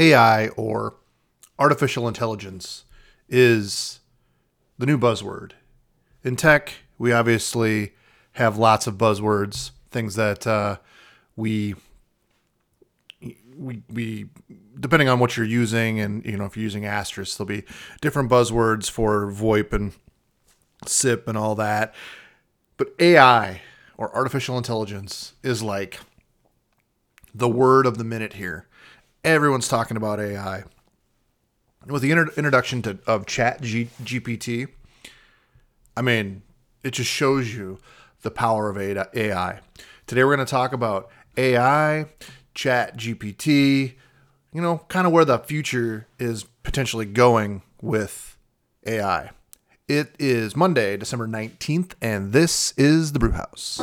[0.00, 0.94] AI or
[1.58, 2.84] artificial intelligence
[3.28, 4.00] is
[4.78, 5.52] the new buzzword.
[6.24, 7.92] In tech, we obviously
[8.32, 10.78] have lots of buzzwords, things that uh,
[11.36, 11.74] we
[13.56, 14.26] we we
[14.78, 17.64] depending on what you're using, and you know if you're using Asterisk, there'll be
[18.00, 19.92] different buzzwords for VoIP and
[20.86, 21.94] SIP and all that.
[22.78, 23.60] But AI
[23.98, 26.00] or artificial intelligence is like
[27.34, 28.66] the word of the minute here.
[29.24, 30.64] Everyone's talking about AI.
[31.86, 34.68] With the inter- introduction to, of Chat G- GPT,
[35.96, 36.42] I mean,
[36.82, 37.78] it just shows you
[38.22, 39.60] the power of AI.
[40.06, 42.06] Today we're going to talk about AI,
[42.54, 43.94] Chat GPT,
[44.52, 48.36] you know, kind of where the future is potentially going with
[48.86, 49.30] AI.
[49.88, 53.80] It is Monday, December 19th, and this is the Brew House.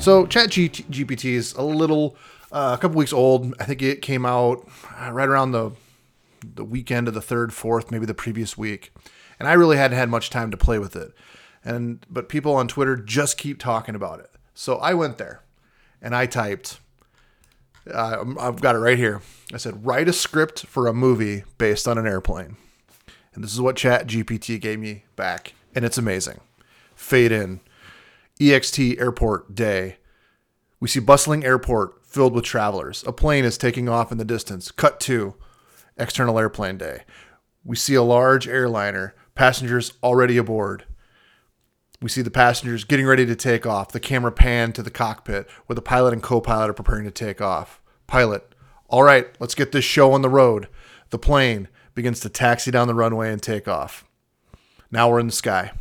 [0.00, 2.16] So, ChatGPT is a little,
[2.52, 3.52] uh, a couple weeks old.
[3.60, 4.66] I think it came out
[4.98, 5.72] uh, right around the
[6.54, 8.92] the weekend of the third, fourth, maybe the previous week,
[9.38, 11.12] and I really hadn't had much time to play with it.
[11.64, 14.30] And but people on Twitter just keep talking about it.
[14.54, 15.42] So I went there,
[16.00, 16.78] and I typed.
[17.92, 19.20] Uh, I've got it right here.
[19.52, 22.56] I said, write a script for a movie based on an airplane.
[23.34, 25.54] And this is what Chat GPT gave me back.
[25.74, 26.40] And it's amazing.
[26.94, 27.60] Fade in.
[28.40, 29.96] EXT airport day.
[30.80, 33.04] We see bustling airport filled with travelers.
[33.06, 34.70] A plane is taking off in the distance.
[34.70, 35.34] Cut to
[35.96, 37.02] external airplane day.
[37.64, 40.84] We see a large airliner, passengers already aboard.
[42.00, 43.90] We see the passengers getting ready to take off.
[43.90, 47.10] The camera pan to the cockpit where the pilot and co pilot are preparing to
[47.10, 47.80] take off.
[48.06, 48.54] Pilot,
[48.88, 50.68] all right, let's get this show on the road.
[51.10, 54.04] The plane begins to taxi down the runway and take off.
[54.90, 55.72] Now we're in the sky.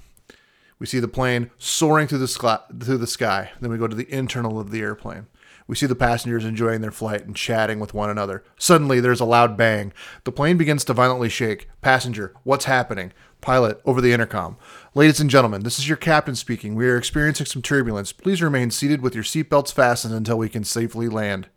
[0.80, 3.52] We see the plane soaring through the, sky, through the sky.
[3.60, 5.28] Then we go to the internal of the airplane.
[5.68, 8.44] We see the passengers enjoying their flight and chatting with one another.
[8.58, 9.92] Suddenly, there's a loud bang.
[10.24, 11.68] The plane begins to violently shake.
[11.82, 13.12] Passenger, what's happening?
[13.42, 14.58] Pilot, over the intercom.
[14.96, 16.74] Ladies and gentlemen, this is your captain speaking.
[16.74, 18.14] We are experiencing some turbulence.
[18.14, 21.50] Please remain seated with your seatbelts fastened until we can safely land.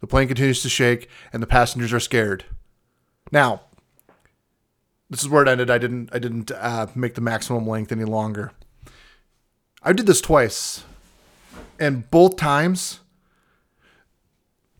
[0.00, 2.44] The plane continues to shake, and the passengers are scared.
[3.30, 3.62] Now,
[5.10, 5.70] this is where it ended.
[5.70, 8.52] I didn't I didn't uh, make the maximum length any longer.
[9.82, 10.84] I did this twice,
[11.78, 13.00] and both times,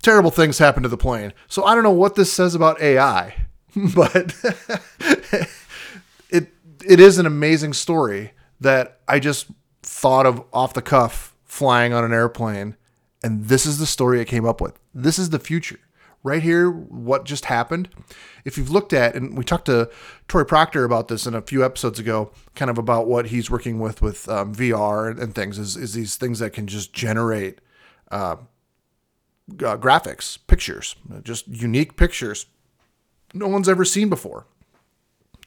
[0.02, 1.32] terrible things happened to the plane.
[1.46, 3.46] So I don't know what this says about AI,
[3.94, 4.34] but
[6.30, 6.48] it
[6.86, 9.46] it is an amazing story that I just
[9.82, 12.76] thought of off the cuff flying on an airplane,
[13.22, 14.78] and this is the story I came up with.
[14.94, 15.80] This is the future
[16.24, 17.88] right here what just happened.
[18.44, 19.88] If you've looked at and we talked to
[20.26, 23.78] Tory Proctor about this in a few episodes ago kind of about what he's working
[23.78, 27.60] with with um, vr and things is, is these things that can just generate
[28.10, 28.36] uh,
[29.60, 32.46] uh, graphics pictures just unique pictures
[33.34, 34.46] no one's ever seen before.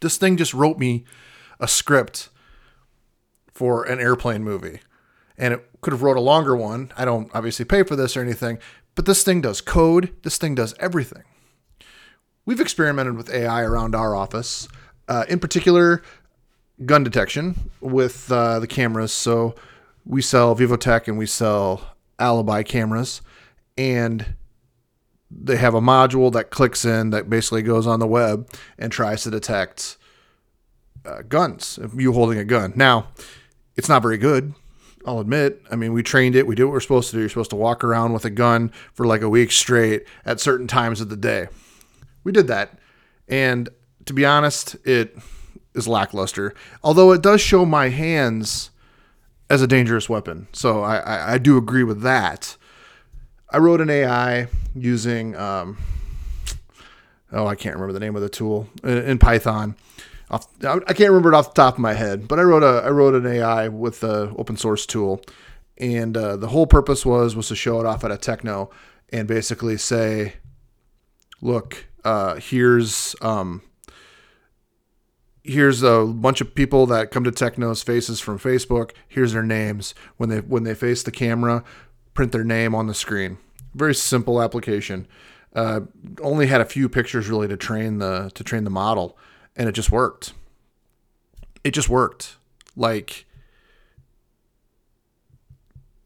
[0.02, 1.06] This thing just wrote me
[1.60, 2.30] a script
[3.52, 4.82] for an airplane movie
[5.38, 8.22] and it could have wrote a longer one i don't obviously pay for this or
[8.22, 8.59] anything
[8.98, 11.22] but this thing does code, this thing does everything.
[12.48, 14.68] We've experimented with AI around our office,
[15.08, 16.02] uh, in particular,
[16.84, 19.12] gun detection with uh, the cameras.
[19.14, 19.53] So
[20.03, 23.22] we sell Vivotek and we sell Alibi cameras,
[23.78, 24.34] and
[25.30, 28.50] they have a module that clicks in that basically goes on the web
[28.80, 29.98] and tries to detect
[31.06, 32.74] uh, guns, you holding a gun.
[32.75, 33.09] Now,
[33.75, 34.56] it's not very good
[35.07, 35.62] I'll admit.
[35.72, 36.45] I mean, we trained it.
[36.45, 37.22] We did what we're supposed to do.
[37.22, 40.68] You're supposed to walk around with a gun for like a week straight at certain
[40.68, 41.47] times of the day.
[42.25, 42.78] We did that.
[43.29, 43.69] And
[44.06, 45.18] to be honest, it
[45.73, 46.53] is lackluster.
[46.84, 48.69] Although it does show my hands
[49.50, 50.50] as a dangerous weapon.
[50.51, 52.57] So I, I, I do agree with that.
[53.50, 55.78] I wrote an AI using, um,
[57.31, 59.78] oh, I can't remember the name of the tool in, in Python
[60.30, 62.86] off, I can't remember it off the top of my head, but I wrote a
[62.86, 65.22] I wrote an AI with the open source tool,
[65.78, 68.69] and uh, the whole purpose was was to show it off at a techno
[69.10, 70.34] and basically say,
[71.42, 73.62] look, uh, here's um,
[75.44, 78.92] here's a bunch of people that come to techno's faces from Facebook.
[79.07, 81.63] Here's their names when they when they face the camera,
[82.13, 83.38] print their name on the screen.
[83.74, 85.07] Very simple application.
[85.56, 85.81] Uh,
[86.22, 89.18] only had a few pictures really to train the to train the model
[89.57, 90.33] and it just worked.
[91.63, 92.38] It just worked.
[92.75, 93.25] Like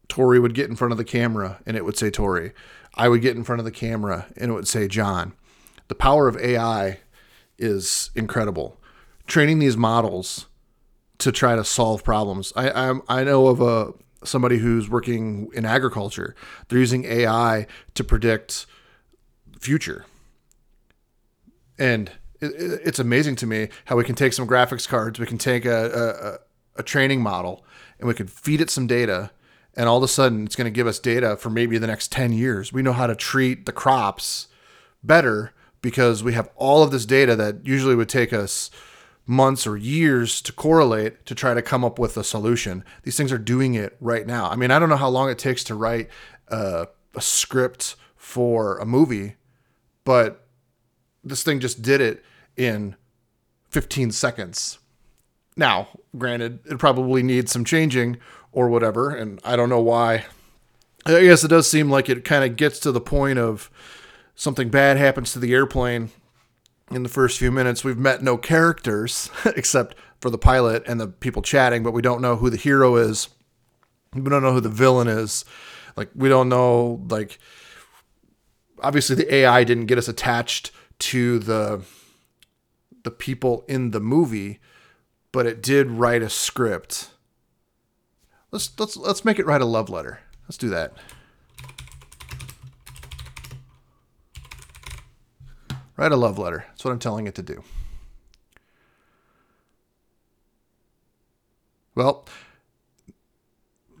[0.08, 2.52] Tori would get in front of the camera and it would say Tori.
[2.94, 5.34] I would get in front of the camera and it would say John.
[5.88, 7.00] The power of AI
[7.58, 8.80] is incredible.
[9.26, 10.46] Training these models
[11.18, 12.52] to try to solve problems.
[12.56, 13.92] I I'm, I know of a
[14.24, 16.34] somebody who's working in agriculture.
[16.68, 18.66] They're using AI to predict
[19.60, 20.04] future,
[21.78, 22.10] and
[22.42, 26.40] it's amazing to me how we can take some graphics cards, we can take a,
[26.76, 27.64] a, a training model,
[27.98, 29.30] and we can feed it some data,
[29.74, 32.10] and all of a sudden it's going to give us data for maybe the next
[32.12, 32.72] 10 years.
[32.72, 34.48] We know how to treat the crops
[35.02, 38.70] better because we have all of this data that usually would take us
[39.26, 42.84] months or years to correlate to try to come up with a solution.
[43.02, 44.48] These things are doing it right now.
[44.48, 46.08] I mean, I don't know how long it takes to write
[46.48, 49.36] a, a script for a movie,
[50.04, 50.46] but
[51.24, 52.24] this thing just did it
[52.56, 52.96] in
[53.70, 54.78] 15 seconds.
[55.56, 58.18] Now, granted, it probably needs some changing
[58.52, 60.24] or whatever, and I don't know why.
[61.04, 63.70] I guess it does seem like it kind of gets to the point of
[64.34, 66.10] something bad happens to the airplane
[66.90, 67.84] in the first few minutes.
[67.84, 72.22] We've met no characters except for the pilot and the people chatting, but we don't
[72.22, 73.28] know who the hero is.
[74.14, 75.44] We don't know who the villain is.
[75.96, 77.38] Like, we don't know, like,
[78.82, 80.70] obviously the AI didn't get us attached
[81.02, 81.82] to the
[83.02, 84.60] the people in the movie,
[85.32, 87.10] but it did write a script.
[88.52, 90.20] Let's let's let's make it write a love letter.
[90.44, 90.92] Let's do that.
[95.96, 96.64] Write a love letter.
[96.68, 97.64] That's what I'm telling it to do.
[101.94, 102.26] Well,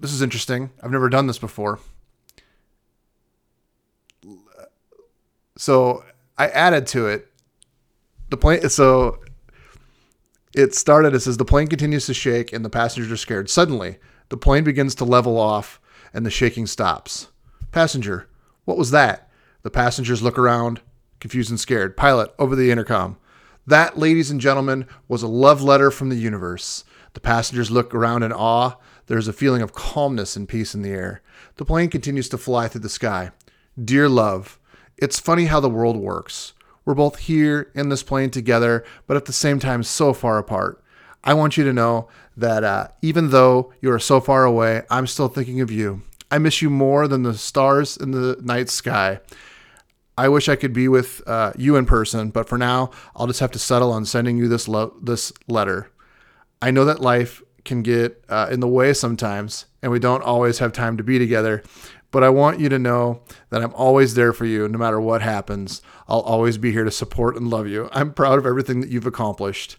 [0.00, 0.70] this is interesting.
[0.82, 1.80] I've never done this before.
[5.56, 6.04] So
[6.42, 7.28] I added to it
[8.30, 8.68] the plane.
[8.68, 9.20] So
[10.56, 11.14] it started.
[11.14, 13.48] It says the plane continues to shake and the passengers are scared.
[13.48, 13.98] Suddenly,
[14.28, 15.80] the plane begins to level off
[16.12, 17.28] and the shaking stops.
[17.70, 18.28] Passenger,
[18.64, 19.30] what was that?
[19.62, 20.80] The passengers look around,
[21.20, 21.96] confused and scared.
[21.96, 23.18] Pilot, over the intercom.
[23.64, 26.84] That, ladies and gentlemen, was a love letter from the universe.
[27.12, 28.74] The passengers look around in awe.
[29.06, 31.22] There is a feeling of calmness and peace in the air.
[31.56, 33.30] The plane continues to fly through the sky.
[33.82, 34.58] Dear love,
[35.02, 36.52] it's funny how the world works.
[36.84, 40.82] We're both here in this plane together, but at the same time, so far apart.
[41.24, 45.08] I want you to know that uh, even though you are so far away, I'm
[45.08, 46.02] still thinking of you.
[46.30, 49.18] I miss you more than the stars in the night sky.
[50.16, 53.40] I wish I could be with uh, you in person, but for now, I'll just
[53.40, 55.90] have to settle on sending you this lo- this letter.
[56.60, 60.58] I know that life can get uh, in the way sometimes, and we don't always
[60.58, 61.62] have time to be together.
[62.10, 65.22] But I want you to know that I'm always there for you, no matter what
[65.22, 65.82] happens.
[66.06, 67.88] I'll always be here to support and love you.
[67.92, 69.76] I'm proud of everything that you've accomplished.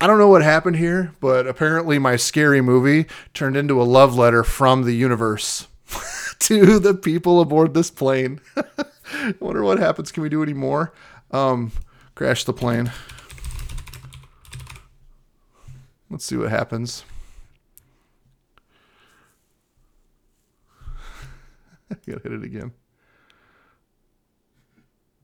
[0.00, 4.16] I don't know what happened here, but apparently my scary movie turned into a love
[4.16, 5.68] letter from the universe
[6.38, 8.40] to the people aboard this plane.
[8.56, 10.10] I wonder what happens.
[10.10, 10.94] Can we do any more?
[11.30, 11.72] Um,
[12.14, 12.90] crash the plane.
[16.08, 17.04] Let's see what happens.
[22.06, 22.72] gotta hit it again.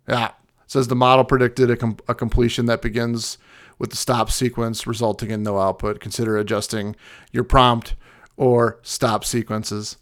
[0.09, 0.33] Yeah.
[0.67, 3.39] says the model predicted a, com- a completion that begins
[3.79, 6.01] with the stop sequence resulting in no output.
[6.01, 6.97] Consider adjusting
[7.33, 7.95] your prompt
[8.37, 9.97] or stop sequences.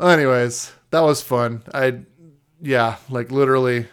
[0.00, 1.62] Anyways, that was fun.
[1.72, 2.00] I,
[2.60, 3.86] yeah, like literally,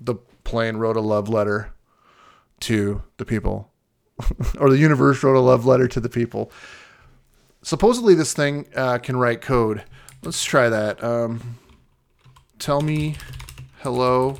[0.00, 1.72] the plane wrote a love letter
[2.60, 3.70] to the people,
[4.58, 6.50] or the universe wrote a love letter to the people.
[7.62, 9.84] Supposedly, this thing uh, can write code.
[10.22, 11.02] Let's try that.
[11.02, 11.58] Um,
[12.58, 13.16] tell me
[13.78, 14.38] hello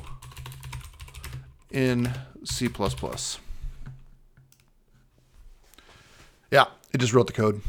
[1.71, 2.11] in
[2.43, 2.69] C++.
[6.51, 7.61] Yeah, it just wrote the code.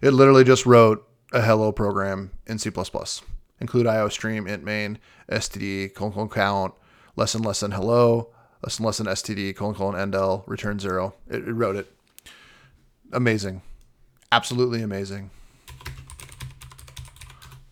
[0.00, 2.70] It literally just wrote a hello program in C++.
[3.60, 4.98] Include IOStream, int main,
[5.30, 6.74] std, colon, colon, count,
[7.16, 8.30] lesson, lesson, hello,
[8.62, 11.14] lesson, lesson, std, colon, colon, endl, return zero.
[11.28, 11.92] It, it wrote it.
[13.12, 13.62] Amazing.
[14.30, 15.30] Absolutely amazing.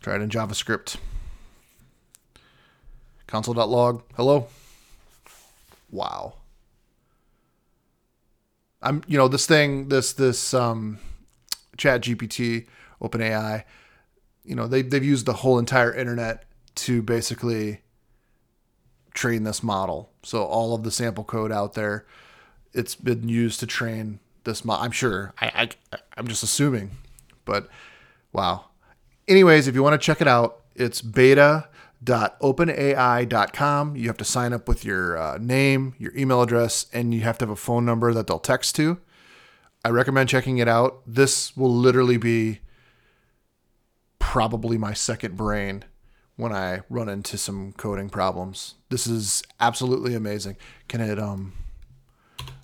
[0.01, 0.97] Try it in JavaScript.
[3.27, 4.03] Console.log.
[4.15, 4.47] Hello.
[5.91, 6.35] Wow.
[8.81, 10.99] I'm you know this thing this this um
[11.77, 12.65] chat GPT
[13.01, 13.65] OpenAI
[14.45, 17.81] you know they they've used the whole entire internet to basically
[19.13, 20.11] train this model.
[20.23, 22.05] So all of the sample code out there
[22.71, 24.85] it's been used to train this model.
[24.85, 25.33] I'm sure.
[25.41, 26.91] I, I I'm just assuming.
[27.43, 27.67] But
[28.31, 28.68] wow
[29.29, 33.95] anyways, if you want to check it out, it's beta.openai.com.
[33.95, 37.37] You have to sign up with your uh, name, your email address, and you have
[37.37, 38.99] to have a phone number that they'll text to.
[39.85, 41.01] I recommend checking it out.
[41.07, 42.59] This will literally be
[44.19, 45.85] probably my second brain
[46.35, 48.75] when I run into some coding problems.
[48.89, 50.57] This is absolutely amazing.
[50.87, 51.53] Can it um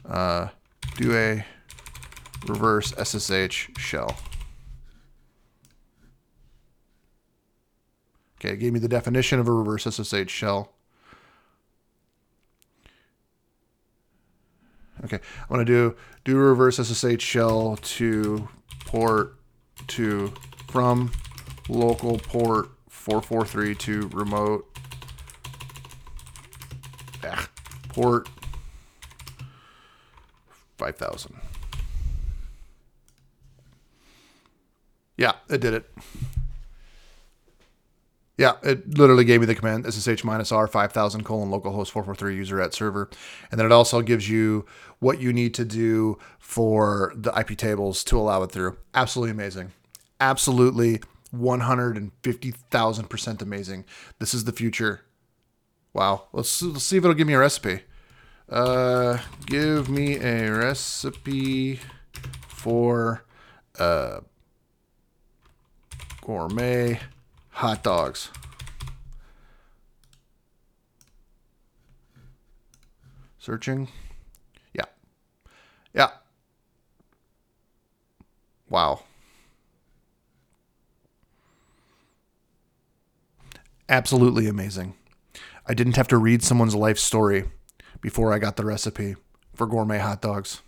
[0.08, 0.50] uh
[0.98, 1.46] do a
[2.48, 4.18] reverse SSH shell.
[8.46, 10.72] Okay, it gave me the definition of a reverse SSH shell.
[15.04, 18.48] Okay, I'm gonna do do reverse SSH shell to
[18.86, 19.36] port
[19.88, 20.32] to
[20.68, 21.12] from
[21.70, 24.78] local port 443 to remote
[27.24, 27.50] ah,
[27.90, 28.30] port
[30.78, 31.36] 5000.
[35.18, 35.92] Yeah, it did it.
[38.38, 42.60] Yeah, it literally gave me the command ssh minus r 5000 colon localhost 443 user
[42.60, 43.10] at server.
[43.50, 44.66] And then it also gives you
[45.00, 48.76] what you need to do for the IP tables to allow it through.
[48.94, 49.72] Absolutely amazing.
[50.20, 51.02] Absolutely
[51.34, 53.86] 150,000% amazing.
[54.20, 55.02] This is the future.
[55.94, 56.24] Wow.
[56.34, 57.84] Let's, let's see if it'll give me a recipe.
[58.50, 61.80] Uh, give me a recipe
[62.48, 63.24] for
[63.80, 64.20] uh,
[66.22, 67.00] gourmet
[67.56, 68.30] hot dogs.
[73.40, 73.88] Searching.
[74.74, 74.86] Yeah.
[75.94, 76.10] Yeah.
[78.70, 79.04] Wow.
[83.88, 84.96] Absolutely amazing.
[85.66, 87.46] I didn't have to read someone's life story
[88.02, 89.16] before I got the recipe
[89.54, 90.62] for gourmet hot dogs.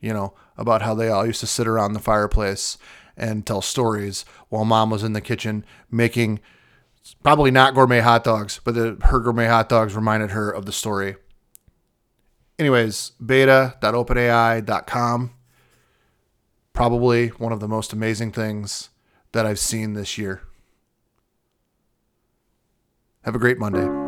[0.00, 2.78] You know, about how they all used to sit around the fireplace
[3.16, 6.40] and tell stories while mom was in the kitchen making
[7.22, 10.72] probably not gourmet hot dogs, but the, her gourmet hot dogs reminded her of the
[10.72, 11.16] story.
[12.58, 15.30] Anyways, beta.openai.com.
[16.72, 18.90] Probably one of the most amazing things
[19.32, 20.42] that I've seen this year.
[23.22, 24.03] Have a great Monday.